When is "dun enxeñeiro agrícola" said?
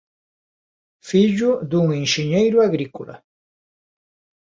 1.71-3.15